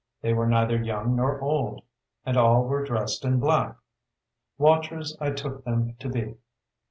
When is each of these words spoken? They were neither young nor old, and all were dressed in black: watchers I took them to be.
They 0.23 0.33
were 0.33 0.47
neither 0.47 0.81
young 0.81 1.15
nor 1.15 1.39
old, 1.41 1.83
and 2.25 2.35
all 2.35 2.63
were 2.63 2.83
dressed 2.83 3.23
in 3.23 3.39
black: 3.39 3.75
watchers 4.57 5.15
I 5.21 5.29
took 5.29 5.63
them 5.63 5.93
to 5.99 6.09
be. 6.09 6.37